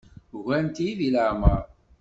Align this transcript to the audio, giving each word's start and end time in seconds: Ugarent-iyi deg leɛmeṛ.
Ugarent-iyi 0.37 0.93
deg 0.99 1.11
leɛmeṛ. 1.13 1.59